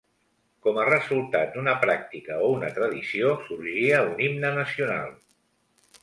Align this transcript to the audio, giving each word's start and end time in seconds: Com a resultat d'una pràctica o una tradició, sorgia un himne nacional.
Com 0.67 0.77
a 0.83 0.85
resultat 0.87 1.51
d'una 1.57 1.75
pràctica 1.83 2.37
o 2.45 2.47
una 2.53 2.71
tradició, 2.77 3.35
sorgia 3.49 3.99
un 4.07 4.23
himne 4.29 4.51
nacional. 4.57 5.13